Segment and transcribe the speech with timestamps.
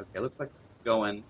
[0.00, 1.22] Okay, looks like it's going.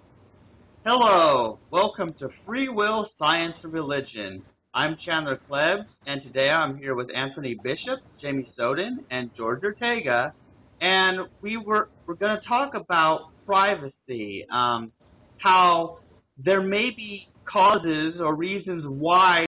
[0.86, 4.45] Hello, welcome to Free Will, Science, and Religion.
[4.72, 10.35] I'm Chandler Klebs, and today I'm here with Anthony Bishop, Jamie Soden, and George Ortega,
[10.80, 14.93] and we were we're going to talk about privacy, um,
[15.39, 15.98] how
[16.39, 19.46] there may be causes or reasons why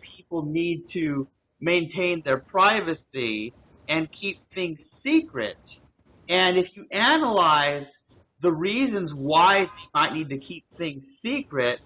[0.00, 1.26] people need to
[1.60, 3.52] maintain their privacy
[3.88, 5.80] and keep things secret.
[6.28, 7.98] And if you analyze
[8.40, 11.80] the reasons why they might need to keep things secret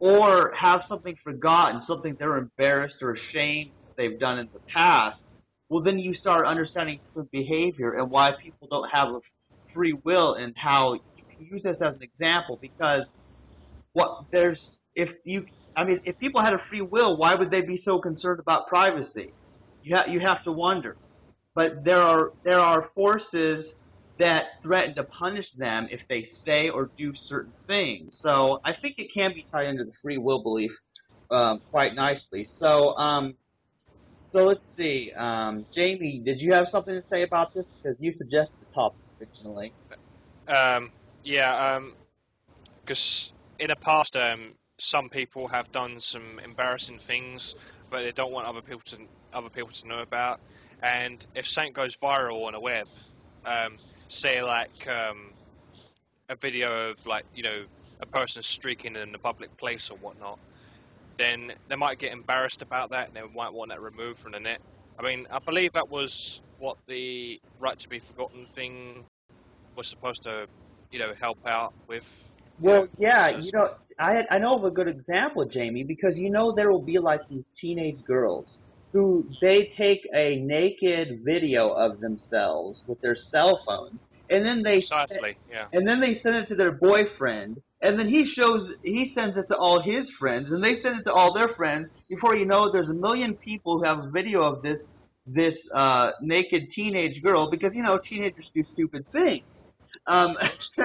[0.00, 5.32] or have something forgotten, something they're embarrassed or ashamed they've done in the past,
[5.68, 9.20] well, then you start understanding human behavior and why people don't have a
[9.72, 13.18] free will and how you can use this as an example because
[13.94, 15.46] what there's if you
[15.76, 18.68] I mean if people had a free will, why would they be so concerned about
[18.68, 19.34] privacy?
[19.82, 20.98] You ha- you have to wonder.
[21.54, 23.74] But there are there are forces
[24.22, 28.18] that threaten to punish them if they say or do certain things.
[28.20, 30.78] So I think it can be tied into the free will belief
[31.30, 32.44] um, quite nicely.
[32.44, 33.34] So um,
[34.32, 37.74] so let's see, um, Jamie, did you have something to say about this?
[37.74, 39.74] Because you suggested the topic originally.
[40.48, 40.90] Um,
[41.22, 41.80] yeah,
[42.80, 47.54] because in the past, um, some people have done some embarrassing things,
[47.90, 48.98] but they don't want other people to
[49.34, 50.40] other people to know about.
[50.82, 52.88] And if something goes viral on a web,
[53.44, 53.76] um,
[54.12, 55.32] say like um,
[56.28, 57.64] a video of like you know
[58.00, 60.38] a person streaking in a public place or whatnot,
[61.16, 64.40] then they might get embarrassed about that and they might want that removed from the
[64.40, 64.60] net.
[64.98, 69.04] I mean, I believe that was what the right to be forgotten thing
[69.76, 70.46] was supposed to,
[70.90, 72.06] you know, help out with.
[72.60, 76.28] Well, know, yeah, you know, I I know of a good example, Jamie, because you
[76.28, 78.58] know there will be like these teenage girls
[78.92, 83.98] who they take a naked video of themselves with their cell phone,
[84.28, 85.66] and then they precisely, yeah.
[85.72, 89.48] and then they send it to their boyfriend, and then he shows he sends it
[89.48, 91.90] to all his friends, and they send it to all their friends.
[92.08, 94.94] Before you know it, there's a million people who have a video of this
[95.26, 99.72] this uh, naked teenage girl because you know teenagers do stupid things.
[100.06, 100.36] Um,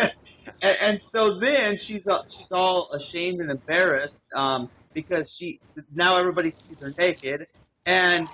[0.61, 5.59] and, and so then she's uh, she's all ashamed and embarrassed um, because she
[5.93, 7.47] now everybody sees her naked,
[7.87, 8.29] and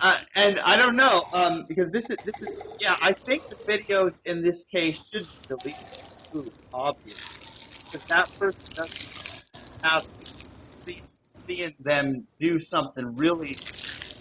[0.00, 2.50] uh, and I don't know um, because this is this is
[2.80, 5.28] yeah I think the videos in this case should
[5.64, 5.78] be
[6.32, 7.20] deleted, obviously,
[7.92, 8.92] because that person doesn't
[9.82, 10.04] have
[10.88, 13.62] see, seeing them do something really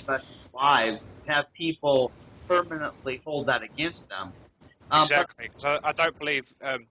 [0.08, 2.16] mess lives have people
[2.50, 4.34] permanently hold that against them.
[4.92, 6.88] Um, Exactly, because I, I don't believe um,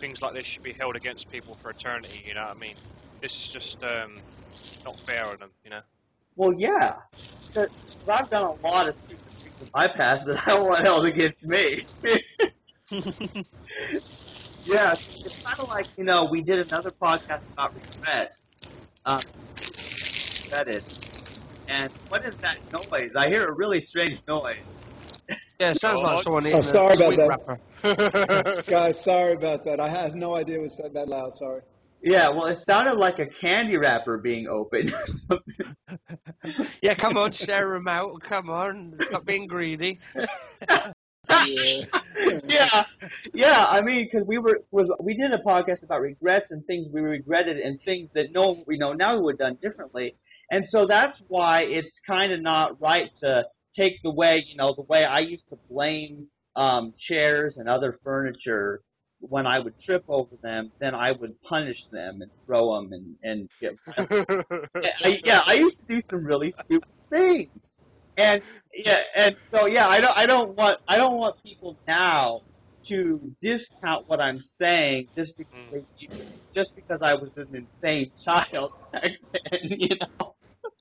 [0.00, 2.24] things like this should be held against people for eternity.
[2.26, 2.76] You know what I mean?
[3.22, 4.22] This is just um,
[4.84, 5.52] not fair on them.
[5.64, 5.80] You know?
[6.36, 6.92] Well, yeah,
[7.54, 7.70] because
[8.08, 11.06] I've done a lot of stupid things in my past that I don't want held
[11.06, 11.82] against me.
[14.64, 14.94] yeah,
[15.24, 18.60] it's kind of like you know we did another podcast about regrets.
[19.06, 19.20] Um,
[20.50, 20.84] regretted,
[21.68, 23.16] and what is that noise?
[23.16, 24.90] I hear a really strange noise.
[25.58, 26.22] Yeah, it sounds like Dog.
[26.22, 27.28] someone Oh, eating sorry a about sweet that.
[27.82, 28.62] wrapper.
[28.70, 29.80] Guys, sorry about that.
[29.80, 31.36] I had no idea it was that loud.
[31.36, 31.62] Sorry.
[32.02, 35.76] Yeah, well, it sounded like a candy wrapper being opened or something.
[36.82, 38.20] yeah, come on, share them out.
[38.22, 39.98] Come on, stop being greedy.
[40.14, 40.92] Yeah.
[42.48, 42.84] yeah,
[43.34, 43.66] yeah.
[43.68, 47.00] I mean, because we were was we did a podcast about regrets and things we
[47.00, 50.16] regretted and things that no we know now we would have done differently,
[50.50, 54.72] and so that's why it's kind of not right to take the way you know
[54.74, 58.82] the way I used to blame um, chairs and other furniture
[59.20, 63.16] when I would trip over them, then I would punish them and throw them and
[63.22, 63.78] and get
[65.04, 67.80] I, yeah, I used to do some really stupid things,
[68.16, 68.42] and
[68.74, 72.42] yeah, and so yeah, I don't, I don't want, I don't want people now
[72.86, 75.72] to discount what I'm saying just because Mm.
[75.72, 75.84] they,
[76.54, 79.12] just because I was an insane child back
[79.50, 80.36] then, you know.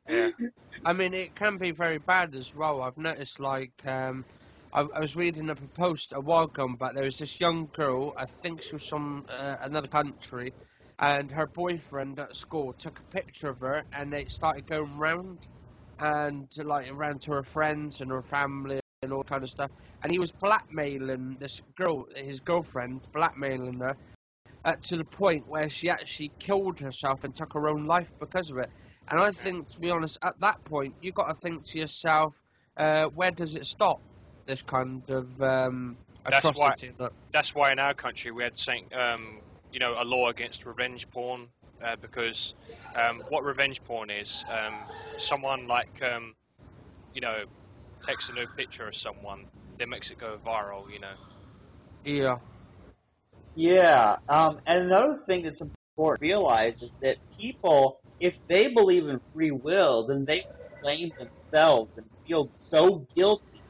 [0.07, 0.29] yeah.
[0.85, 2.81] I mean, it can be very bad as well.
[2.81, 4.25] I've noticed, like, um,
[4.75, 6.95] I, I was reading up a post a while ago back.
[6.95, 8.13] There was this young girl.
[8.17, 10.51] I think she was from uh, another country,
[10.99, 15.39] and her boyfriend at school took a picture of her, and it started going round,
[15.99, 19.71] and like around to her friends and her family and all kind of stuff.
[20.03, 23.95] And he was blackmailing this girl, his girlfriend, blackmailing her.
[24.65, 28.49] Uh, to the point where she actually killed herself and took her own life because
[28.49, 28.69] of it.
[29.07, 32.35] And I think, to be honest, at that point, you've got to think to yourself,
[32.75, 34.01] uh, where does it stop?
[34.45, 38.87] This kind of um, That's why- that- That's why in our country we had saying,
[38.93, 41.49] um, you know, a law against revenge porn
[41.83, 42.53] uh, because
[42.95, 44.85] um, what revenge porn is, um,
[45.17, 46.33] someone like, um,
[47.13, 47.43] you know,
[48.01, 49.45] takes a new picture of someone,
[49.77, 50.91] then makes it go viral.
[50.91, 51.13] You know.
[52.05, 52.37] yeah.
[53.55, 54.17] Yeah.
[54.29, 59.19] Um, and another thing that's important to realize is that people, if they believe in
[59.33, 60.45] free will, then they
[60.81, 63.61] blame themselves and feel so guilty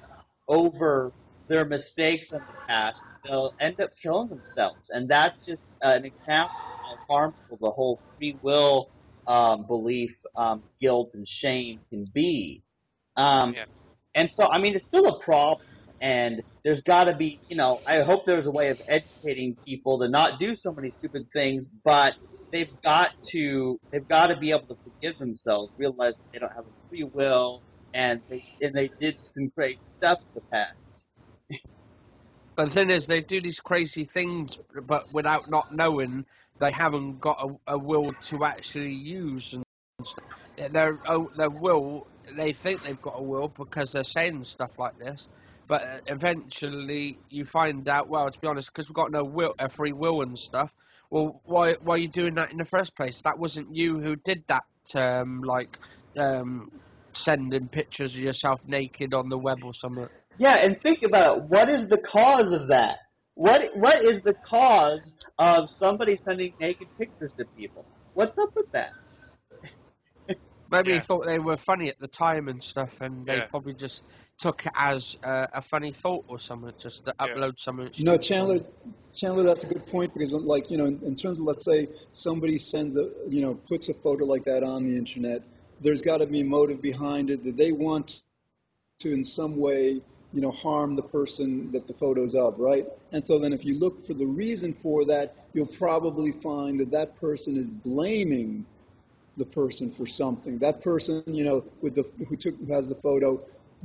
[0.48, 1.14] over
[1.48, 4.90] their mistakes in the past, they'll end up killing themselves.
[4.90, 6.52] And that's just an example
[6.84, 8.92] of how harmful the whole free will
[9.28, 12.64] um, belief, um, guilt, and shame can be.
[13.16, 13.66] Um, Yeah.
[14.16, 15.68] and so, I mean, it's still a problem.
[16.02, 20.00] And there's got to be, you know, I hope there's a way of educating people
[20.00, 22.16] to not do so many stupid things, but
[22.52, 26.54] they've got to, they've got to be able to forgive themselves, realize that they don't
[26.56, 27.64] have a free will,
[27.96, 31.06] and they and they did some crazy stuff in the past.
[32.56, 36.26] But the thing is, they do these crazy things, but without not knowing
[36.60, 39.56] they haven't got a, a will to actually use.
[40.58, 42.08] And their oh, their will,
[42.38, 45.30] they think they've got a will because they're saying stuff like this.
[45.68, 48.10] But eventually, you find out.
[48.10, 50.76] Well, to be honest, because we've got no will, a free will and stuff.
[51.12, 53.22] Well, why why are you doing that in the first place?
[53.24, 54.64] That wasn't you who did that.
[54.96, 55.80] Um, like
[56.20, 56.70] um,
[57.18, 60.08] sending pictures of yourself naked on the web or something.
[60.38, 61.44] Yeah, and think about it.
[61.46, 63.00] What is the cause of that?
[63.36, 67.86] What what is the cause of somebody sending naked pictures to people?
[68.14, 68.92] What's up with that?
[70.72, 70.96] Maybe Yeah.
[70.96, 73.48] he thought they were funny at the time and stuff, and they Yeah.
[73.50, 74.04] probably just
[74.38, 77.28] took it as uh, a funny thought or something, just to Yeah.
[77.28, 77.90] upload something.
[78.00, 78.60] No, stupid Chandler.
[79.14, 81.88] Chandler, that's a good point because, like, you know, in, in terms of, let's say,
[82.12, 85.42] somebody sends a, you know, puts a photo like that on the internet,
[85.82, 88.22] there's got to be motive behind it that they want
[89.00, 90.02] to, in some way,
[90.34, 92.88] you know, harm the person that the photo's of, right?
[93.12, 96.92] And so then, if you look for the reason for that, you'll probably find that
[96.92, 98.66] that person is blaming
[99.38, 100.60] the person for something.
[100.60, 103.40] That person, you know, with the who took who has the photo,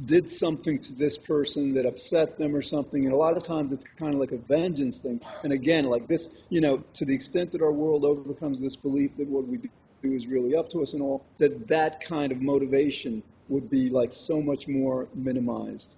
[0.04, 3.04] did something to this person that upset them or something.
[3.04, 5.20] And a lot of times it's kind of like a vengeance thing.
[5.42, 9.16] And again, like this, you know, to the extent that our world overcomes this belief
[9.16, 9.58] that what we
[10.02, 13.90] do is really up to us and all, that that kind of motivation would be
[13.90, 15.96] like so much more minimized.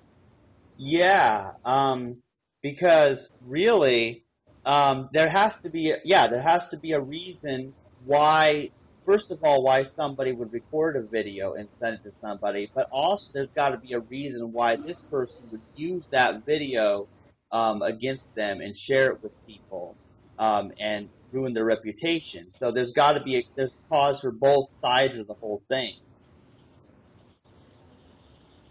[0.78, 2.16] Yeah, um,
[2.62, 4.24] because really,
[4.64, 8.70] um, there has to be, a, yeah, there has to be a reason why,
[9.04, 12.88] first of all, why somebody would record a video and send it to somebody, but
[12.90, 17.06] also there's got to be a reason why this person would use that video,
[17.52, 19.94] um, against them and share it with people,
[20.38, 22.50] um, and ruin their reputation.
[22.50, 25.94] So there's got to be, a, there's cause for both sides of the whole thing.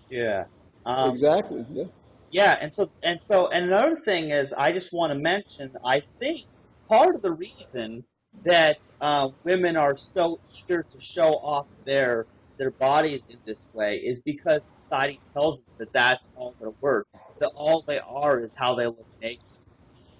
[0.09, 0.45] Yeah.
[0.85, 1.65] Um, Exactly.
[1.71, 1.85] Yeah.
[2.31, 6.01] Yeah, and so and so and another thing is I just want to mention I
[6.19, 6.41] think
[6.87, 8.05] part of the reason
[8.45, 12.27] that uh, women are so eager to show off their
[12.57, 17.05] their bodies in this way is because society tells them that that's all they're worth.
[17.41, 19.41] That all they are is how they look naked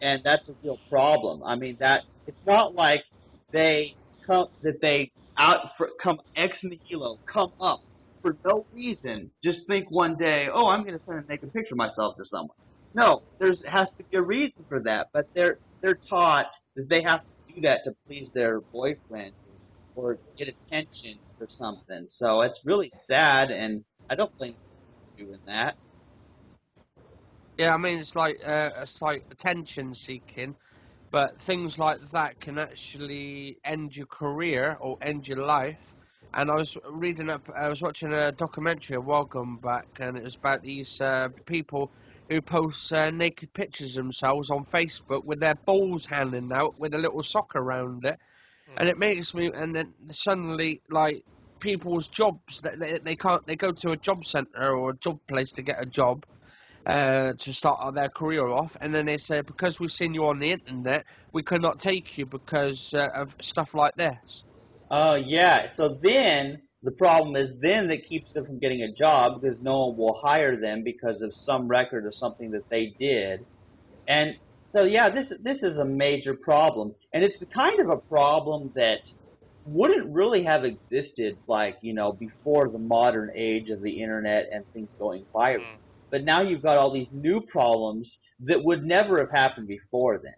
[0.01, 1.43] and that's a real problem.
[1.45, 3.03] I mean that it's not like
[3.51, 3.95] they
[4.25, 7.81] come that they out for, come ex nihilo come up
[8.21, 9.31] for no reason.
[9.43, 12.25] Just think one day, oh, I'm going to send a naked picture of myself to
[12.25, 12.55] someone.
[12.93, 17.01] No, there's has to be a reason for that, but they're they're taught that they
[17.01, 19.33] have to do that to please their boyfriend
[19.95, 22.05] or, get attention or something.
[22.07, 24.55] So it's really sad, and I don't blame
[25.17, 25.75] for doing that.
[27.57, 30.55] Yeah, I mean it's like uh, it's like attention seeking,
[31.11, 35.93] but things like that can actually end your career or end your life.
[36.33, 40.17] And I was reading up, I was watching a documentary a while gone back, and
[40.17, 41.91] it was about these uh, people
[42.29, 46.93] who post uh, naked pictures of themselves on Facebook with their balls hanging out with
[46.93, 48.17] a little sock around it,
[48.77, 49.51] and it makes me.
[49.53, 51.23] And then suddenly, like
[51.59, 53.45] people's jobs, they, they, they can't.
[53.45, 56.25] They go to a job centre or a job place to get a job,
[56.85, 60.39] uh, to start their career off, and then they say because we've seen you on
[60.39, 64.43] the internet, we cannot take you because uh, of stuff like this.
[64.89, 65.67] Oh yeah.
[65.67, 69.87] So then the problem is then that keeps them from getting a job because no
[69.87, 73.45] one will hire them because of some record or something that they did.
[74.07, 77.97] And so yeah, this this is a major problem, and it's the kind of a
[77.97, 78.99] problem that
[79.65, 84.65] wouldn't really have existed like you know before the modern age of the internet and
[84.73, 85.77] things going viral.
[86.11, 90.33] But now you've got all these new problems that would never have happened before then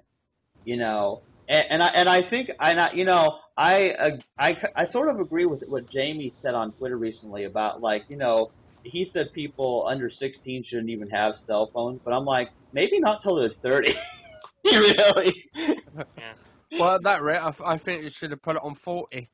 [0.64, 1.24] you know.
[1.48, 5.10] And, and I and I think and I you know I, uh, I I sort
[5.10, 8.52] of agree with what Jamie said on Twitter recently about like you know
[8.84, 13.22] he said people under 16 shouldn't even have cell phones, but I'm like maybe not
[13.22, 13.94] till they're 30.
[14.66, 15.46] really?
[15.56, 15.74] Yeah.
[16.80, 19.30] Well, at that rate, I, I think you should have put it on forty.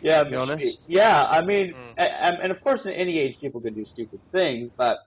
[0.00, 0.84] Yeah, be honest.
[0.88, 1.94] Yeah, I mean, Mm.
[1.96, 4.98] and, and of course, at any age, people can do stupid things, but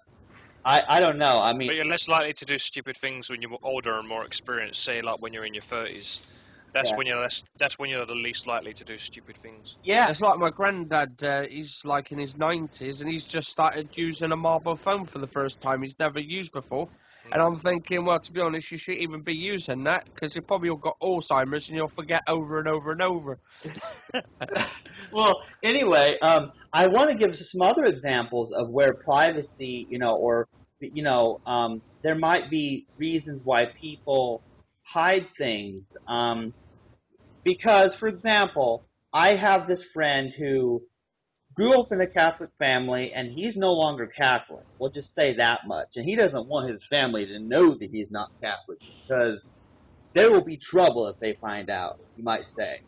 [0.66, 1.40] I I don't know.
[1.42, 4.26] I mean, But you're less likely to do stupid things when you're older and more
[4.26, 4.84] experienced.
[4.84, 6.28] Say, like when you're in your thirties.
[6.74, 6.98] That's Yeah.
[6.98, 7.44] when you're less.
[7.58, 9.78] That's when you're the least likely to do stupid things.
[9.84, 11.24] yeah, It's like my granddad.
[11.24, 15.20] Uh, he's like in his nineties, and he's just started using a mobile phone for
[15.20, 15.84] the first time.
[15.84, 16.90] He's never used before,
[17.32, 20.42] and I'm thinking, well, to be honest, you shouldn't even be using that because you
[20.42, 23.40] probably got Alzheimer's and you'll forget over and over and over.
[25.12, 30.16] well, anyway, um, I want to give some other examples of where privacy, you know,
[30.16, 30.48] or
[30.80, 34.42] you know, um, there might be reasons why people
[34.84, 35.96] hide things.
[36.08, 36.54] Um,
[37.44, 40.82] because, for example, I have this friend who
[41.56, 44.66] grew up in a Catholic family, and he's no longer Catholic.
[44.80, 45.90] We'll just say that much.
[45.96, 49.50] And he doesn't want his family to know that he's not Catholic because
[50.16, 51.96] there will be trouble if they find out.
[52.16, 52.82] You might say,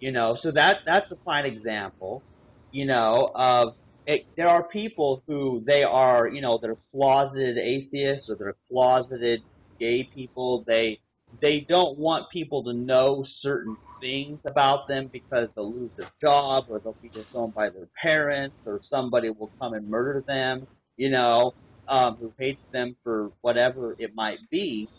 [0.00, 0.34] you know.
[0.34, 2.24] So that that's a fine example,
[2.70, 3.74] you know, of
[4.06, 9.42] it, there are people who they are, you know, they're closeted atheists or they're closeted
[9.80, 10.64] gay people.
[10.66, 11.00] They
[11.40, 16.66] they don't want people to know certain things about them because they'll lose their job
[16.68, 21.10] or they'll be disowned by their parents or somebody will come and murder them, you
[21.10, 21.52] know,
[21.88, 24.90] um, who hates them for whatever it might be.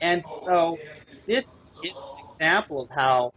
[0.00, 0.82] And so
[1.26, 3.34] this is an example of how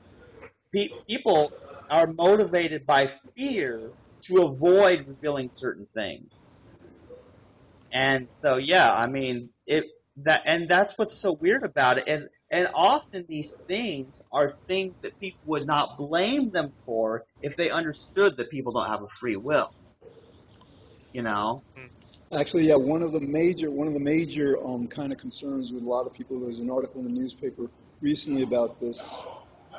[0.73, 1.53] pe- people
[1.89, 6.55] are motivated by fear to avoid revealing certain things.
[7.93, 9.85] And so, yeah, I mean, it
[10.17, 14.97] that and that's what's so weird about it is, and often these things are things
[14.97, 19.09] that people would not blame them for if they understood that people don't have a
[19.09, 19.71] free will.
[21.11, 21.63] You know?
[22.31, 25.83] Actually, yeah, one of the major one of the major um, kind of concerns with
[25.83, 26.39] a lot of people.
[26.39, 27.69] there's an article in the newspaper
[28.01, 29.23] recently about this.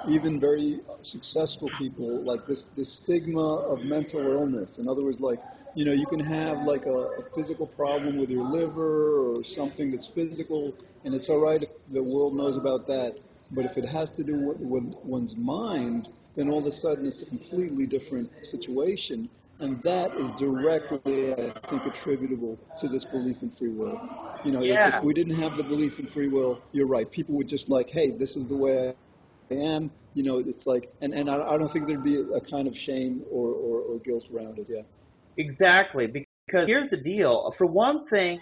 [0.06, 4.78] Even very successful people like this this stigma of mental illness.
[4.78, 5.40] In other words, like
[5.74, 9.90] you know, you can have like a, a physical problem with your liver or something
[9.90, 10.74] that's physical,
[11.04, 13.18] and it's all right if the world knows about that.
[13.54, 17.06] But if it has to do with, with one's mind, then all of a sudden
[17.06, 19.28] it's a completely different situation.
[19.60, 24.00] And that is directly, I think, attributable to this belief in free will.
[24.44, 24.86] You know, if, Yeah.
[24.86, 27.10] if we didn't have the belief in free will, you're right.
[27.10, 28.94] People would just like, hey, this is the way I
[29.50, 29.90] am.
[30.14, 32.76] You know, it's like, and, and I, I don't think there'd be a kind of
[32.76, 34.66] shame or, or, or guilt around it.
[34.68, 34.82] Yeah.
[35.36, 37.52] Exactly, because here's the deal.
[37.56, 38.40] For one thing,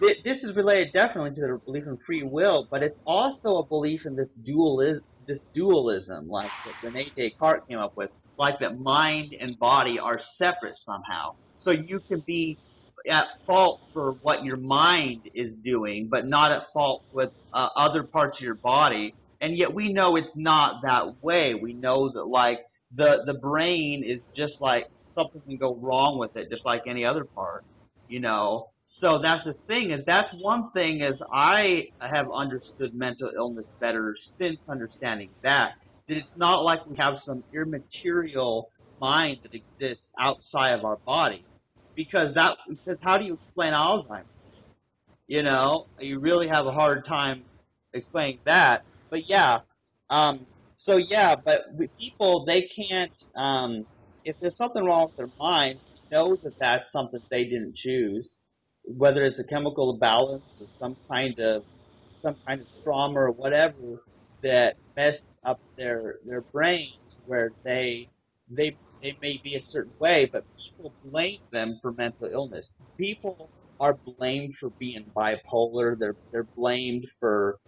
[0.00, 4.06] this is related definitely to the belief in free will, but it's also a belief
[4.06, 9.34] in this dualism, this dualism, like that Rene Descartes came up with, like that mind
[9.38, 11.32] and body are separate somehow.
[11.54, 12.58] So you can be
[13.08, 18.04] at fault for what your mind is doing, but not at fault with uh, other
[18.04, 19.14] parts of your body.
[19.40, 21.54] And yet we know it's not that way.
[21.54, 22.60] We know that like
[22.94, 27.04] the the brain is just like something can go wrong with it, just like any
[27.04, 27.64] other part,
[28.08, 28.70] you know.
[28.84, 34.16] So that's the thing is that's one thing is I have understood mental illness better
[34.18, 35.74] since understanding that
[36.08, 41.44] that it's not like we have some immaterial mind that exists outside of our body
[41.94, 44.24] because that because how do you explain Alzheimer's?
[45.26, 47.44] You know, you really have a hard time
[47.92, 48.84] explaining that.
[49.10, 49.60] But yeah,
[50.10, 50.46] um,
[50.76, 51.64] so yeah, but
[51.98, 53.18] people they can't.
[53.36, 53.86] Um,
[54.24, 55.80] if there's something wrong with their mind,
[56.12, 58.42] know that that's something they didn't choose,
[58.84, 61.64] whether it's a chemical imbalance or some kind of
[62.10, 64.04] some kind of trauma or whatever
[64.42, 68.10] that messed up their their brains where they
[68.50, 70.44] they they may be a certain way, but
[70.76, 72.74] people blame them for mental illness.
[72.98, 75.96] People are blamed for being bipolar.
[75.98, 77.58] They're they're blamed for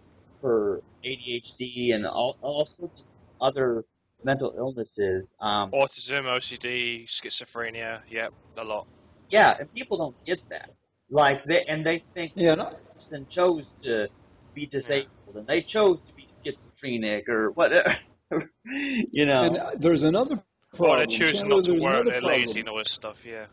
[0.41, 3.07] for ADHD and all all sorts of
[3.39, 3.85] other
[4.23, 5.35] mental illnesses.
[5.39, 8.01] Um, Autism, OCD, schizophrenia.
[8.09, 8.87] Yep, a lot.
[9.29, 10.69] yeah, and people don't get that.
[11.09, 12.53] Like they and they think Yeah.
[12.53, 14.07] And I, the person chose to
[14.53, 17.95] be disabled and they chose to be schizophrenic or whatever.
[18.65, 19.43] you know.
[19.43, 20.97] and uh, there's another Or problem.
[20.99, 21.81] they're choosing not to work.
[21.81, 22.41] another They're problem.
[22.41, 23.25] lazy and all this stuff.
[23.25, 23.45] Yeah.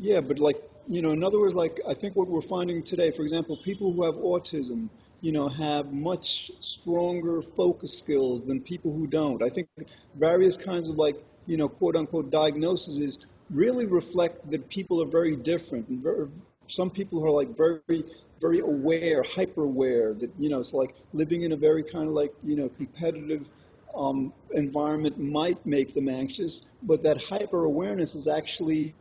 [0.00, 3.10] Yeah, but like, you know, in other words, like, I think what we're finding today,
[3.12, 4.88] for example, people who have autism,
[5.24, 9.42] you know, have much stronger focus skills than people who don't.
[9.42, 9.68] I think
[10.16, 11.16] various kinds of like,
[11.46, 15.88] you know, quote unquote diagnoses really reflect that people are very different.
[15.88, 16.28] And very,
[16.66, 18.04] some people are like very,
[18.38, 22.12] very aware, hyper aware that, you know, it's like living in a very kind of
[22.12, 23.48] like, you know, competitive
[23.96, 28.94] um, environment might make them anxious, but that hyper awareness is actually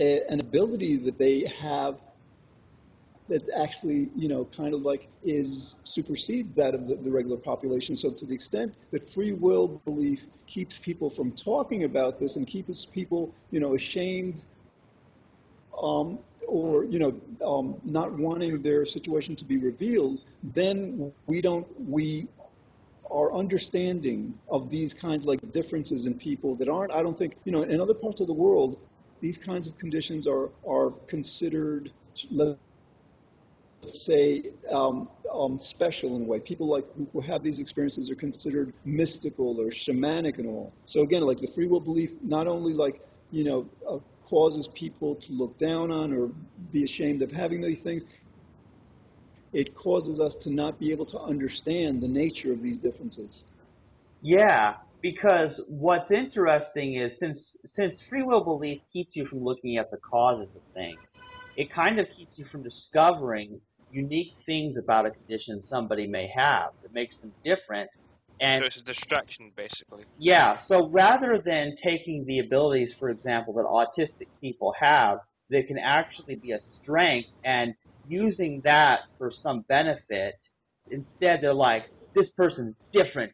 [0.00, 2.00] a, an ability that they have
[3.28, 7.96] that actually, you know, kind of like is supersedes that of the, the regular population.
[7.96, 12.46] So to the extent that free will belief keeps people from talking about this and
[12.46, 14.44] keeps people, you know, ashamed
[15.80, 21.66] um, or you know um, not wanting their situation to be revealed, then we don't
[21.88, 22.28] we
[23.10, 27.36] our understanding of these kinds of like differences in people that aren't I don't think
[27.44, 28.78] you know in other parts of the world
[29.20, 31.90] these kinds of conditions are are considered
[33.84, 36.40] say um, um, special in a way.
[36.40, 40.72] People like who have these experiences are considered mystical or shamanic and all.
[40.84, 45.14] So again, like the free will belief, not only like you know uh, causes people
[45.16, 46.30] to look down on or
[46.70, 48.04] be ashamed of having these things,
[49.52, 53.44] it causes us to not be able to understand the nature of these differences.
[54.22, 59.90] Yeah, because what's interesting is since since free will belief keeps you from looking at
[59.90, 61.20] the causes of things,
[61.56, 63.60] it kind of keeps you from discovering
[63.92, 67.90] unique things about a condition somebody may have that makes them different.
[68.40, 70.02] And so it's a distraction, basically.
[70.18, 75.18] yeah, so rather than taking the abilities, for example, that autistic people have
[75.50, 77.74] that can actually be a strength and
[78.08, 80.34] using that for some benefit,
[80.90, 81.84] instead they're like,
[82.14, 83.32] this person's different.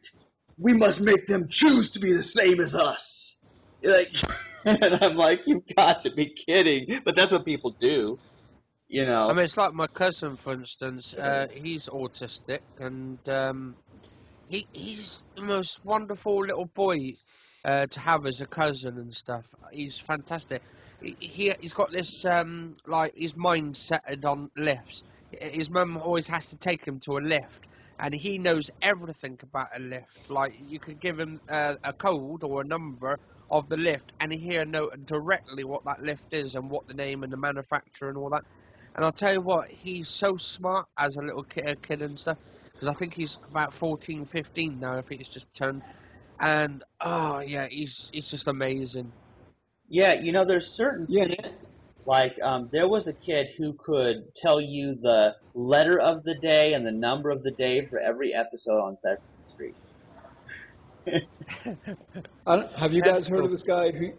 [0.57, 3.37] We must make them choose to be the same as us.
[3.83, 4.09] Like,
[4.65, 7.01] and I'm like, you've got to be kidding.
[7.05, 8.19] But that's what people do,
[8.89, 9.29] you know.
[9.29, 11.13] I mean, it's like my cousin, for instance.
[11.13, 13.77] Uh, he's autistic, and um,
[14.47, 16.97] he he's the most wonderful little boy
[17.65, 19.45] uh, to have as a cousin and stuff.
[19.71, 20.63] He's fantastic.
[21.01, 25.03] He, he he's got this um, like his mind centered on lifts.
[25.31, 27.67] His mum always has to take him to a lift,
[27.99, 30.29] and he knows everything about a lift.
[30.29, 33.17] Like you could give him uh, a code or a number
[33.51, 37.23] of the lift, and he'll know directly what that lift is and what the name
[37.23, 38.43] and the manufacturer and all that.
[38.95, 42.17] And I'll tell you what, he's so smart as a little kid, a kid and
[42.19, 42.37] stuff.
[42.73, 44.97] Because I think he's about 14, 15 now.
[44.97, 45.81] I think he's just turned.
[46.39, 49.11] And oh yeah, he's he's just amazing.
[49.89, 51.25] Yeah, you know, there's certain Yeah.
[51.25, 51.79] kids.
[52.05, 56.73] Like, um, there was a kid who could tell you the letter of the day
[56.73, 59.75] and the number of the day for every episode on Sesame Street.
[62.45, 63.91] I don't, have you That's guys heard of this guy?
[63.91, 64.11] Who,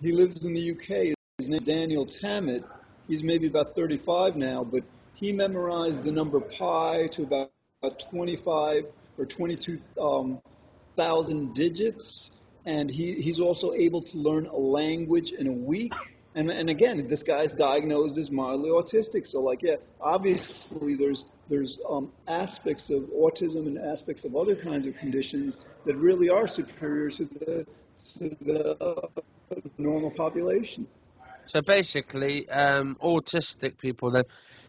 [0.00, 1.14] he lives in the UK.
[1.38, 2.64] His name's Daniel Tammet.
[3.08, 7.50] He's maybe about 35 now, but he memorized the number pi to about,
[7.82, 8.84] about 25
[9.16, 12.30] or 22,000 um, digits,
[12.66, 15.94] and he, he's also able to learn a language in a week.
[16.34, 19.26] And, and again, this guy's diagnosed as mildly autistic.
[19.26, 24.86] So, like, yeah, obviously there's there's um, aspects of autism and aspects of other kinds
[24.86, 27.66] of conditions that really are superior to the
[28.18, 29.08] to the
[29.78, 30.86] normal population.
[31.48, 34.24] So basically, um, autistic people then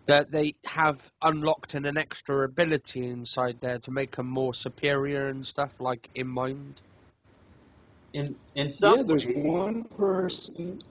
[0.08, 5.28] that they have unlocked an, an extra ability inside there to make them more superior
[5.28, 6.82] and stuff, like in mind.
[8.14, 10.82] In in some Yeah, there's ways, one person.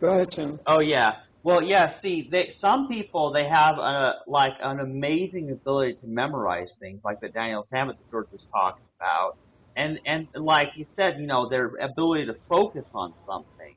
[0.00, 0.60] Go ahead, Chan.
[0.66, 1.16] Oh yeah.
[1.42, 1.88] Well, yeah.
[1.88, 7.20] See, they some people they have a like an amazing ability to memorize things, like
[7.20, 9.34] that Daniel Tammet that George was talking about,
[9.80, 13.74] and and like you said, you know, their ability to focus on something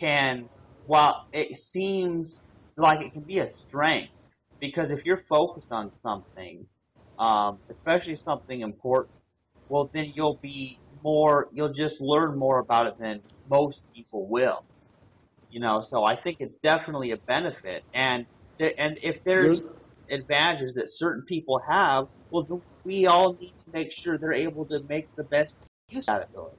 [0.00, 0.50] can,
[0.86, 4.12] while it seems like it can be a strength,
[4.60, 6.66] because if you're focused on something,
[7.18, 9.12] um, especially something important,
[9.68, 14.60] well, then you'll be more, you'll just learn more about it than most people will.
[15.50, 17.84] You know so i think it's definitely a benefit.
[17.92, 18.26] And
[18.58, 19.72] there, and if there's There's
[20.12, 24.80] advantages that certain people have well we all need to make sure they're able to
[24.88, 26.56] make the best use out of that ability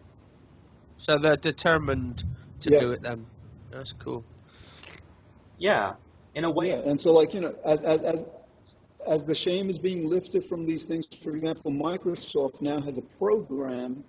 [0.99, 2.23] So they're determined
[2.61, 3.27] to yeah, do it then.
[3.71, 4.25] That's cool.
[5.57, 5.93] yeah
[6.35, 8.25] in a way yeah, and so like you know, as as as
[9.07, 13.01] as the shame is being lifted from these things, for example, Microsoft now has a
[13.01, 14.03] program.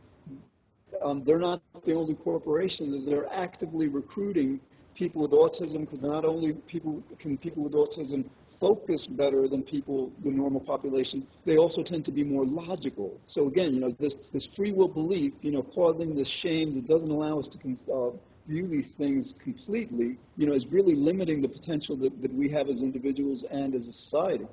[1.02, 4.60] Um, they're not the only corporation that they're actively recruiting
[4.94, 8.24] people with autism because not only people can people with autism
[8.60, 13.20] focus better than people the normal population they also tend to be more logical.
[13.24, 16.86] So again you know this this free will belief you know causing this shame that
[16.86, 17.58] doesn't allow us to
[17.92, 18.10] uh,
[18.46, 22.68] view these things completely you know is really limiting the potential that, that we have
[22.68, 24.46] as individuals and as a society.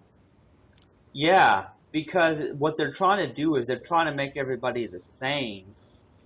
[1.13, 5.75] Yeah, because what they're trying to do is they're trying to make everybody the same,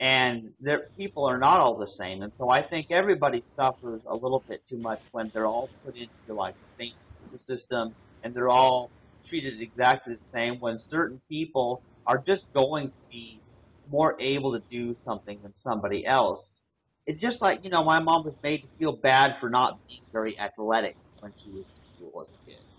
[0.06, 4.16] and their people are not all the same, and so I think everybody suffers a
[4.16, 6.94] little bit too much when they're all put into like the same
[7.38, 8.94] system and they're all
[9.26, 10.60] treated exactly the same.
[10.62, 13.44] When certain people are just going to be
[13.90, 16.64] more able to do something than somebody else.
[17.08, 20.04] It's just like you know, my mom was made to feel bad for not being
[20.14, 22.75] very athletic when she was in school as a kid.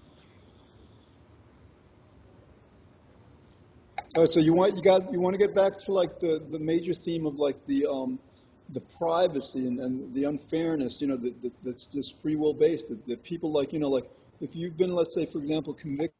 [4.22, 6.58] Right, so you want you got you want to get back to like the the
[6.58, 8.18] major theme of like the um
[8.70, 12.88] the privacy and, and the unfairness, you know, that, that, that's just free will based.
[12.88, 16.12] That, that people like, you know, like if you've been, let's say, for example, convicted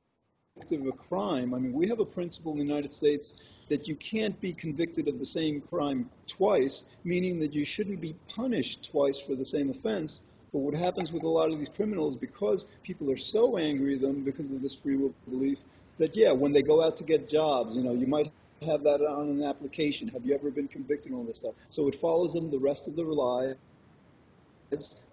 [0.71, 3.35] of a crime, I mean, we have a principle in the United States
[3.69, 8.15] that you can't be convicted of the same crime twice, meaning that you shouldn't be
[8.29, 10.23] punished twice for the same offense.
[10.53, 14.01] But what happens with a lot of these criminals, because people are so angry at
[14.01, 15.59] them because of this free will belief,
[15.99, 18.31] that yeah, when they go out to get jobs, you know, you might
[18.65, 20.09] have that on an application.
[20.09, 21.55] Have you ever been convicted on this stuff?
[21.69, 23.57] So it follows them the rest of their lives.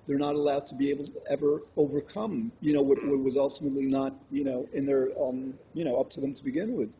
[0.07, 3.85] They're not allowed to be able to ever overcome, you know, what, what was ultimately
[3.85, 6.95] not, you know, in their, um, you know, up to them to begin with.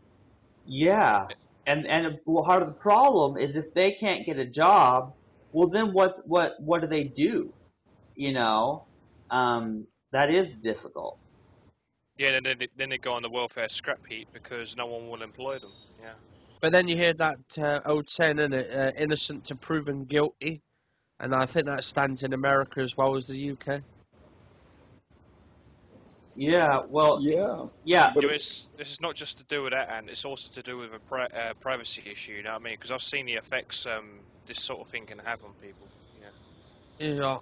[0.66, 1.28] Yeah,
[1.66, 5.14] and and part of the problem is if they can't get a job,
[5.52, 7.54] well, then what what what do they do?
[8.16, 8.84] You know,
[9.30, 11.18] um, that is difficult.
[12.18, 15.10] Yeah, then then they, then they go on the welfare scrap heap because no one
[15.10, 15.72] will employ them.
[16.02, 16.14] Yeah.
[16.62, 18.74] But then you hear that uh, old saying, is it?
[18.74, 20.62] Uh, innocent to proven guilty.
[21.20, 23.82] And I think that stands in America as well as the UK.
[26.36, 29.90] Yeah, well, Yeah, yeah, but Yeah, it's, this is not just to do with that,
[29.92, 32.34] and it's also to do with a pri- uh, privacy issue.
[32.34, 32.74] You know what I mean?
[32.74, 35.88] Because I've seen the effects um, this sort of thing can have on people.
[37.00, 37.08] Yeah.
[37.08, 37.38] Yeah.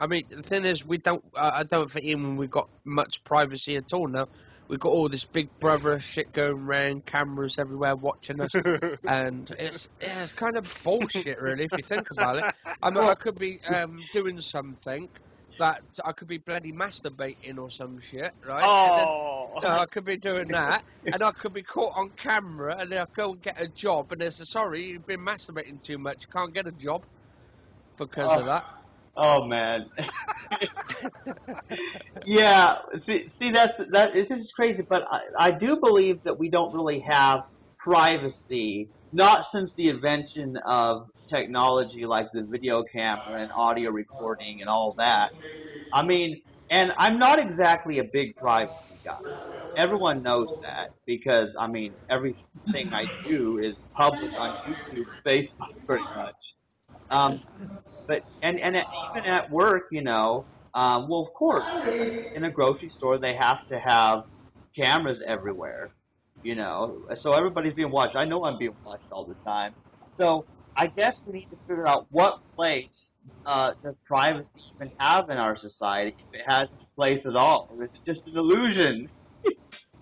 [0.00, 1.24] I mean, the thing is, we don't.
[1.36, 4.26] Uh, I don't think even we've got much privacy at all now.
[4.68, 8.54] We've got all this Big Brother shit going around, cameras everywhere watching us,
[9.06, 12.44] and it's yeah, it's kind of bullshit, really, if you think about it.
[12.82, 15.08] I mean, I could be um, doing something
[15.58, 18.64] that I could be bloody masturbating or some shit, right?
[18.64, 19.60] And then- Oh.
[19.60, 22.98] so I could be doing that, and I could be caught on camera, and then
[22.98, 26.28] I go and get a job, and they say, "Sorry, you've been masturbating too much.
[26.30, 27.04] Can't get a job
[27.98, 28.46] because of Oh.
[28.46, 28.64] that."
[29.16, 29.86] Oh man.
[32.26, 32.76] yeah.
[32.98, 34.12] See, see, that's that.
[34.12, 37.42] This is crazy, but I, I do believe that we don't really have
[37.78, 38.90] privacy.
[39.12, 44.94] Not since the invention of technology like the video camera and audio recording and all
[44.98, 45.30] that.
[45.92, 49.14] I mean, and I'm not exactly a big privacy guy.
[49.76, 56.08] Everyone knows that because I mean everything I do is public on YouTube Facebook pretty
[56.14, 56.54] much.
[57.10, 57.40] Um,
[58.08, 61.64] but and and at, even at work, you know, um, well, of course,
[62.34, 64.24] in a grocery store they have to have
[64.76, 65.94] cameras everywhere,
[66.42, 68.16] you know, so everybody's being watched.
[68.16, 69.74] I know I'm being watched all the time.
[70.14, 73.10] So I guess we need to figure out what place
[73.46, 77.68] uh, does privacy even have in our society, if it has a place at all,
[77.70, 79.08] or is it just an illusion?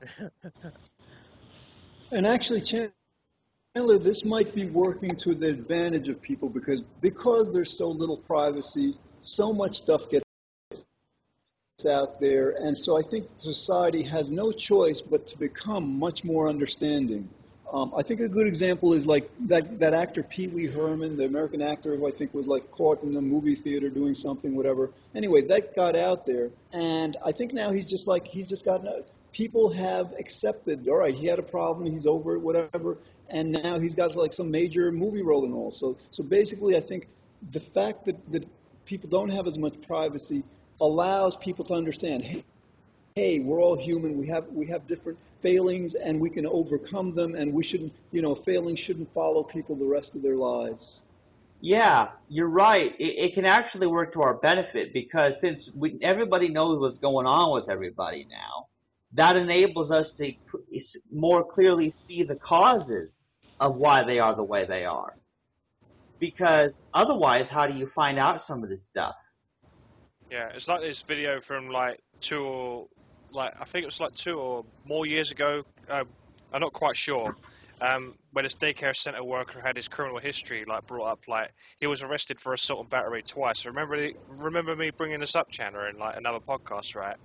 [2.12, 2.62] And actually,
[3.74, 8.18] Chandler, this might be working to the advantage of people because because there's so little
[8.18, 10.26] privacy, so much stuff gets
[11.88, 16.50] out there, and so I think society has no choice but to become much more
[16.50, 17.30] understanding.
[17.72, 21.24] Um, I think a good example is like that, that actor Pee Wee Herman, the
[21.24, 24.90] American actor who I think was like caught in a movie theater doing something, whatever.
[25.14, 29.02] Anyway, that got out there, and I think now he's just like he's just gotten.
[29.32, 30.86] People have accepted.
[30.88, 31.90] All right, he had a problem.
[31.90, 32.98] He's over it, whatever,
[33.32, 35.70] and now he's got like some major movie role and all.
[35.70, 37.08] So, so basically, I think
[37.50, 38.46] the fact that that
[38.84, 40.44] people don't have as much privacy
[40.80, 42.22] allows people to understand.
[42.22, 42.44] Hey,
[43.16, 44.18] hey, we're all human.
[44.18, 47.34] We have we have different failings, and we can overcome them.
[47.34, 51.00] And we shouldn't, you know, failings shouldn't follow people the rest of their lives.
[51.60, 52.94] Yeah, you're right.
[52.98, 57.26] It, it can actually work to our benefit because since we, everybody knows what's going
[57.26, 58.66] on with everybody now,
[59.14, 60.32] that enables us to
[61.12, 65.14] more clearly see the causes of why they are the way they are.
[66.18, 69.14] Because otherwise, how do you find out some of this stuff?
[70.30, 72.88] Yeah, it's like this video from like two or
[73.32, 75.62] like I think it was like two or more years ago.
[75.90, 76.08] Um,
[76.52, 77.34] I'm not quite sure.
[77.80, 81.20] Um, where this daycare center worker had his criminal history like brought up.
[81.26, 83.66] Like he was arrested for assault and battery twice.
[83.66, 87.16] Remember, remember me bringing this up, Chandler, in like another podcast, right?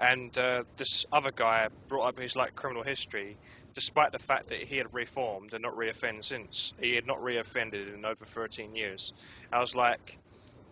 [0.00, 3.38] And uh, this other guy brought up his like criminal history,
[3.74, 6.74] despite the fact that he had reformed and not reoffended since.
[6.80, 9.14] He had not reoffended in over 13 years.
[9.52, 10.18] I was like,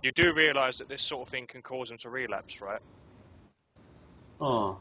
[0.02, 2.80] you do realise that this sort of thing can cause him to relapse, right?
[4.40, 4.80] Oh,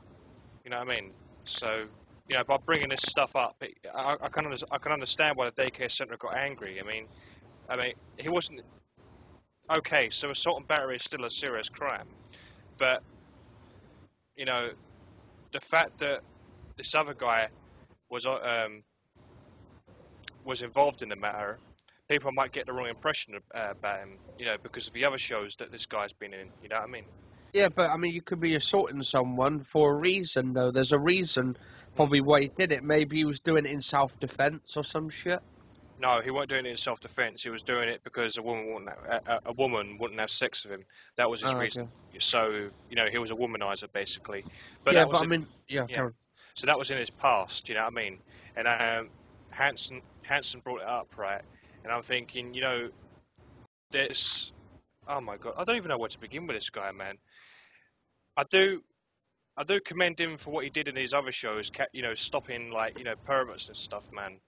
[0.66, 1.14] You know what I mean?
[1.46, 1.88] So,
[2.30, 5.50] you know, by bringing this stuff up, it, I, I can I can understand why
[5.50, 6.80] the daycare centre got angry.
[6.82, 7.08] I mean,
[7.70, 8.62] I mean, he wasn't
[9.78, 10.10] okay.
[10.12, 12.08] So assault and battery is still a serious crime,
[12.80, 13.04] but
[14.36, 14.70] you know,
[15.52, 16.22] the fact that
[16.78, 17.48] this other guy
[18.10, 18.84] was uh, um,
[20.46, 21.58] was involved in the matter,
[22.10, 24.18] people might get the wrong impression uh, about him.
[24.38, 26.50] You know, because of the other shows that this guy's been in.
[26.62, 27.06] You know what I mean?
[27.54, 30.72] Yeah, but I mean, you could be assaulting someone for a reason, though.
[30.72, 31.56] There's a reason,
[31.96, 32.84] probably why he did it.
[32.84, 35.40] Maybe he was doing it in self-defense or some shit.
[36.00, 37.44] No, he wasn't doing it in self-defense.
[37.44, 40.66] He was doing it because a woman wouldn't have, a, a woman wouldn't have sex
[40.66, 40.86] with him.
[41.18, 41.64] That was his Oh, okay.
[41.64, 41.90] reason.
[42.20, 44.46] So you know he was a womanizer basically.
[44.84, 46.10] But yeah, but I mean, yeah, yeah.
[46.56, 47.70] so that was in his past.
[47.70, 48.20] You know what I mean?
[48.56, 49.10] And um,
[49.52, 51.42] Hansen Hansen brought it up right,
[51.84, 52.88] and I'm thinking, you know,
[53.92, 54.52] this.
[55.08, 57.18] oh my god, I don't even know where to begin with this guy, man.
[58.38, 58.82] I do.
[59.58, 62.72] I do commend him for what he did in his other shows, you know, stopping
[62.72, 64.40] like you know permits and stuff, man.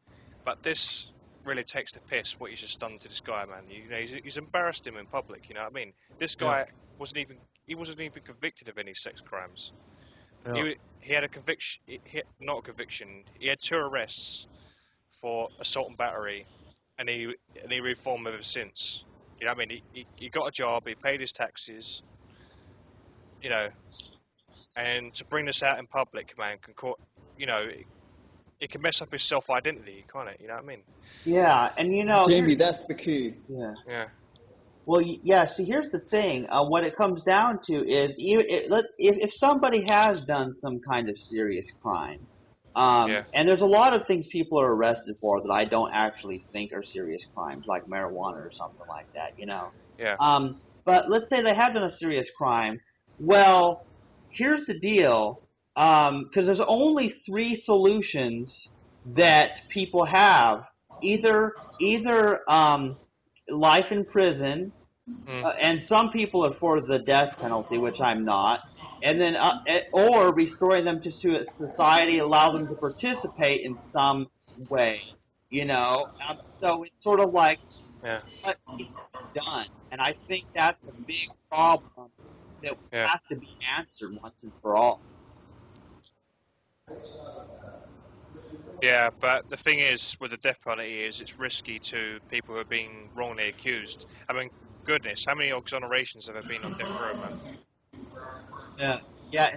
[0.45, 1.11] But this
[1.45, 3.63] really takes the piss what he's just done to this guy, man.
[3.69, 5.49] You know, he's, he's embarrassed him in public.
[5.49, 5.93] You know what I mean?
[6.19, 6.65] This guy
[6.97, 9.73] wasn't even he wasn't even convicted of any sex crimes.
[10.45, 10.63] Yeah.
[10.63, 13.23] He he had a conviction, he, not a conviction.
[13.39, 14.47] He had two arrests
[15.21, 16.45] for assault and battery,
[16.99, 19.05] and he and he reformed ever since.
[19.39, 19.69] You know what I mean?
[19.69, 22.01] He, he, he got a job, he paid his taxes.
[23.41, 23.67] You know,
[24.77, 26.97] and to bring this out in public, man, can co-
[27.37, 27.85] you know, it,
[28.59, 30.37] it can mess up his self identity, can't it?
[30.41, 30.81] You know what I mean?
[31.25, 33.33] Yeah, and you know, Jamie, that's the key.
[33.47, 33.73] yeah.
[33.87, 34.05] Yeah.
[34.85, 35.45] Well, yeah.
[35.45, 36.45] See, here's the thing.
[36.49, 40.53] Uh, what it comes down to is, you, it, let, if if somebody has done
[40.53, 42.19] some kind of serious crime,
[42.75, 43.23] um, Yeah.
[43.33, 46.71] and there's a lot of things people are arrested for that I don't actually think
[46.71, 49.31] are serious crimes, like marijuana or something like that.
[49.37, 49.71] You know.
[49.97, 50.15] Yeah.
[50.19, 52.79] Um, but let's say they have done a serious crime.
[53.19, 53.81] Well,
[54.29, 55.41] here's the deal.
[55.75, 58.69] Because there's only three solutions
[59.05, 60.63] that people have:
[61.01, 62.97] either either um,
[63.49, 64.73] life in prison,
[65.07, 65.43] Mm.
[65.43, 68.61] uh, and some people are for the death penalty, which I'm not.
[69.03, 74.27] And then, uh, eh, or restoring them to society, allow them to participate in some
[74.57, 75.01] way,
[75.49, 76.07] you know.
[76.27, 77.61] Um, so it's sort of like
[78.03, 78.23] Yeah.
[78.41, 78.99] what needs to
[79.35, 82.11] be done, and I think that's a big problem
[82.63, 83.09] that Yeah.
[83.11, 85.03] has to be answered once and for all.
[88.81, 92.61] Yeah, but the thing is, with the death penalty, is it's risky to people who
[92.61, 94.05] are being wrongly accused.
[94.29, 94.49] I mean,
[94.85, 97.13] goodness, how many exonerations have there been on death row?
[98.77, 98.99] Yeah,
[99.31, 99.49] yeah.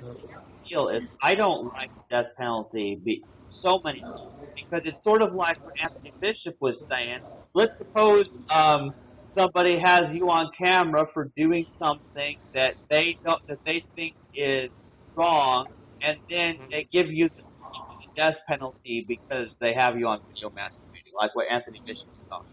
[0.68, 5.22] Deal is, I don't like the death penalty be, so many reasons because it's sort
[5.22, 7.20] of like what Anthony Bishop was saying.
[7.54, 8.92] Let's suppose um,
[9.30, 14.70] somebody has you on camera for doing something that they don't that they think is
[15.16, 15.66] wrong,
[16.02, 16.70] and then Mhm.
[16.70, 21.34] they give you the, the death penalty because they have you on video masturbating, like
[21.34, 22.44] what Anthony Bishop was talking.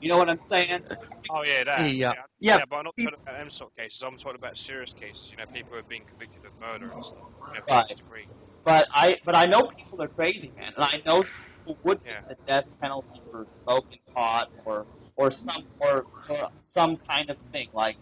[0.00, 0.82] You know what I'm saying?
[1.30, 1.94] Oh yeah, that.
[1.94, 2.12] Yeah.
[2.38, 4.02] Yeah, yeah, but I'm not people- talking about them sort of cases.
[4.02, 5.30] I'm talking about serious cases.
[5.30, 7.28] You know, people who are being convicted of murder and stuff.
[7.54, 7.86] You know, Right.
[7.88, 8.28] degree.
[8.64, 12.12] But I, but I know people are crazy, man, and I know people would Yeah.
[12.12, 17.36] get the death penalty for smoking pot or or some or, or some kind of
[17.52, 17.68] thing.
[17.74, 17.98] Like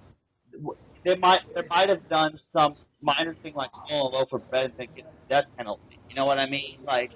[0.52, 4.48] w- they might they might have done some minor thing like stealing a loaf of
[4.50, 6.00] bread and then get the death penalty.
[6.08, 6.78] You know what I mean?
[6.87, 7.12] Like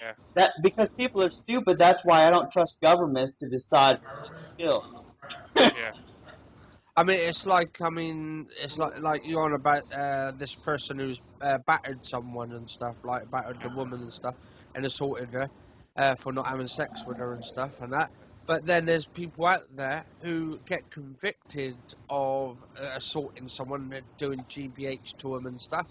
[0.00, 0.14] Yeah.
[0.36, 1.78] that because people are stupid.
[1.78, 4.84] That's why I don't trust governments to decide what's kill.
[5.74, 5.92] Yeah.
[6.96, 10.98] I mean, it's like I mean, it's like like you're on about uh, this person
[10.98, 14.36] who's uh, battered someone and stuff, like battered the woman and stuff,
[14.74, 15.50] and assaulted her
[15.96, 18.10] uh, for not having sex with her and stuff and that.
[18.46, 21.76] But then there's people out there who get convicted
[22.10, 25.86] of uh, assaulting someone, doing GBH to them and stuff,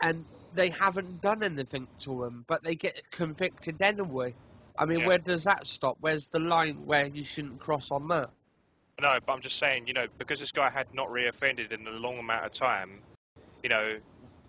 [0.00, 4.34] and they haven't done anything to them, but they get convicted anyway.
[4.76, 5.06] I mean, Yeah.
[5.08, 5.96] where does that stop?
[6.00, 8.30] Where's the line where you shouldn't cross on that?
[9.00, 11.90] No, but I'm just saying, you know, because this guy had not reoffended in a
[11.90, 13.00] long amount of time,
[13.62, 13.98] you know,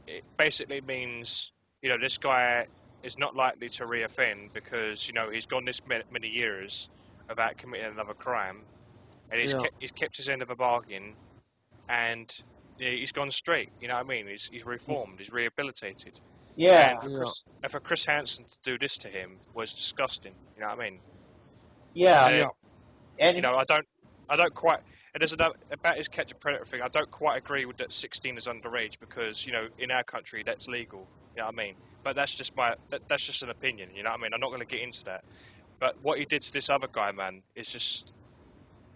[0.07, 2.67] it basically means, you know, this guy
[3.03, 6.89] is not likely to reoffend because, you know, he's gone this many years
[7.29, 8.65] without committing another crime,
[9.31, 9.61] and he's Yeah.
[9.61, 11.15] kept he's kept his end of a bargain,
[11.89, 12.35] and
[12.77, 13.71] you know, he's gone straight.
[13.79, 14.27] You know what I mean?
[14.27, 16.19] He's he's reformed, he's rehabilitated.
[16.55, 17.17] Yeah, And for, Yeah.
[17.17, 20.35] Chris, and for Chris Hansen to do this to him was disgusting.
[20.55, 21.01] You know what I mean?
[21.93, 22.47] yeah, Uh, yeah.
[23.19, 23.85] and you know, I don't,
[24.29, 24.79] I don't quite.
[25.13, 26.81] And there's another about his catch a predator thing.
[26.81, 30.43] I don't quite agree with that 16 is underage because you know in our country
[30.45, 31.09] that's legal.
[31.35, 31.75] You know what I mean?
[32.03, 33.89] But that's just my, that, that's just an opinion.
[33.95, 34.31] You know what I mean?
[34.33, 35.21] I'm not going to get into that.
[35.83, 38.13] But what he did to this other guy, man, is just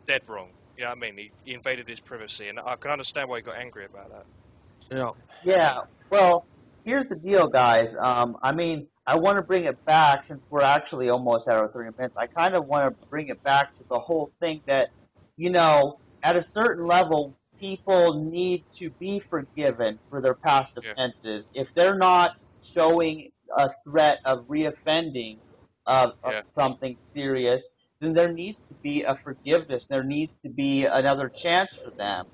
[0.08, 0.52] dead wrong.
[0.78, 1.18] You know what I mean?
[1.18, 4.96] He, he invaded his privacy, and I can understand why he got angry about that.
[4.96, 5.12] Yeah.
[5.44, 6.48] Yeah, well,
[6.86, 7.94] here's the deal, guys.
[8.02, 11.70] Um, I mean, I want to bring it back since we're actually almost at our
[11.74, 12.16] three minutes.
[12.16, 14.88] I kind of want to bring it back to the whole thing that,
[15.36, 20.92] you know, at a certain level, people need to be forgiven for their past Yeah.
[20.92, 21.52] offenses.
[21.54, 25.40] If they're not showing a threat of reoffending
[25.88, 27.72] of, of something serious,
[28.02, 29.88] then there needs to be a forgiveness.
[29.88, 32.28] There needs to be another chance for them.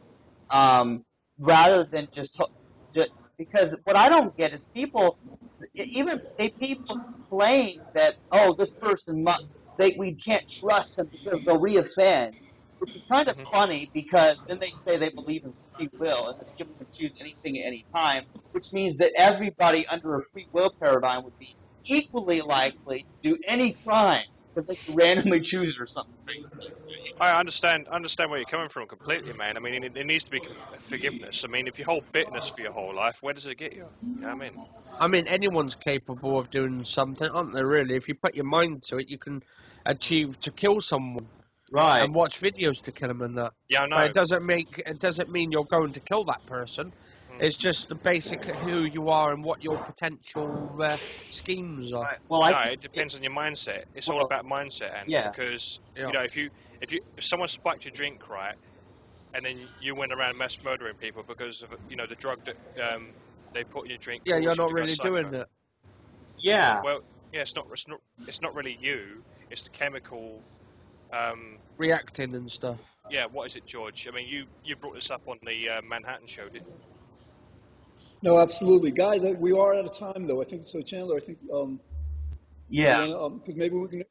[0.52, 1.06] Um,
[1.39, 2.39] rather than just,
[2.96, 5.20] just because what I don't get is people
[5.76, 9.34] even they people claim that oh this person mu-
[9.78, 12.38] they we can't trust them because they'll reoffend,
[12.80, 13.48] which is kind of Mhm.
[13.52, 17.18] funny because then they say they believe in free will and that people can choose
[17.22, 21.58] anything at any time, which means that everybody under a free will paradigm would be
[21.88, 26.10] equally likely to do any crime because they could randomly choose or something.
[27.19, 29.58] I understand understand where you're coming from completely, man.
[29.58, 30.41] I mean, it, it needs to be
[30.80, 31.43] forgiveness.
[31.46, 33.89] I mean, if you hold bitterness for your whole life, where does it get you?
[34.02, 34.67] You know what I mean?
[35.00, 37.63] I mean, anyone's capable of doing something, aren't they?
[37.63, 39.41] Really, if you put your mind to it, you can
[39.86, 41.28] achieve to kill someone
[41.72, 42.02] Right.
[42.04, 43.54] and watch videos to kill them and that.
[43.69, 44.06] Yeah, I But know.
[44.06, 46.91] it doesn't make it doesn't mean you're going to kill that person.
[47.34, 47.43] Mm.
[47.43, 50.98] It's just the basically who you are and what your potential uh,
[51.30, 52.04] schemes are.
[52.04, 52.17] Right.
[52.30, 53.84] Well, no, think it depends on your mindset.
[53.96, 55.30] It's all about mindset, and yeah.
[55.30, 56.08] because Yeah.
[56.08, 56.50] you know, if you
[56.82, 58.56] if you if someone spiked your drink right,
[59.34, 62.93] and then you went around mass murdering people because of you know the drug that
[62.93, 63.10] um,
[63.54, 64.24] they put in your drink.
[64.26, 65.48] Yeah, you're not to really doing it.
[66.39, 66.82] yeah.
[66.84, 69.24] Well, yeah, it's not it's not it's not really you.
[69.50, 70.39] It's the chemical.
[71.12, 72.80] Um, Reacting and stuff.
[73.12, 74.08] yeah, what is it, George?
[74.12, 76.93] I mean, you you brought this up on the uh, Manhattan show, didn't you?
[78.24, 79.24] No, absolutely, guys.
[79.26, 80.42] I- We are out of time, though.
[80.42, 81.18] I think so, Chandler.
[81.18, 81.80] I think um,
[82.70, 83.06] Yeah.
[83.06, 84.04] because maybe we can.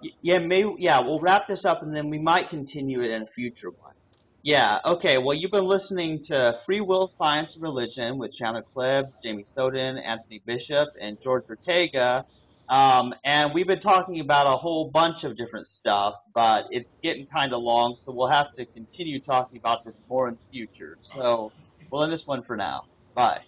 [0.00, 3.22] Y- Yeah, maybe, yeah, we'll wrap this up and then we might continue it in
[3.22, 3.94] a future one.
[4.42, 9.14] Yeah, okay, well, you've been listening to Free Will, Science, and Religion with Chandler Klebs,
[9.20, 12.24] Jamie Soden, Anthony Bishop, and George Ortega.
[12.68, 17.26] Um, and we've been talking about a whole bunch of different stuff, but it's getting
[17.26, 20.96] kind of long, so we'll have to continue talking about this more in the future.
[21.00, 21.50] So
[21.90, 22.84] we'll end this one for now.
[23.16, 23.42] Bye.